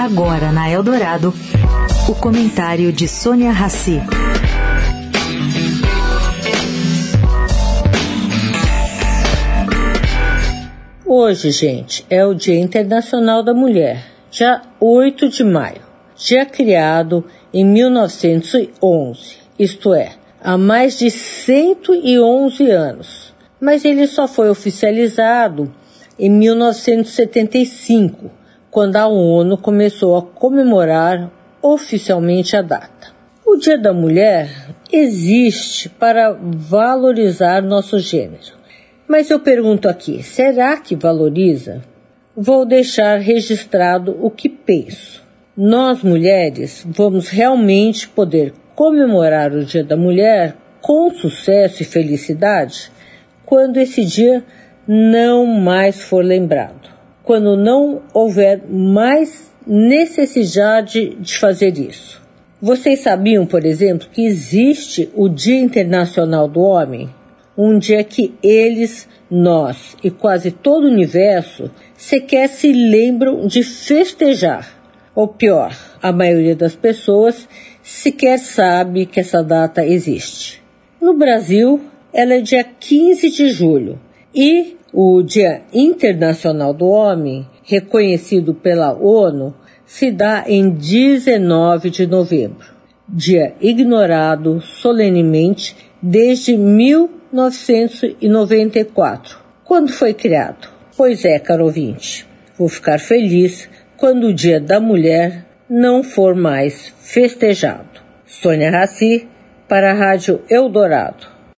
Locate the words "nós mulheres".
45.56-46.86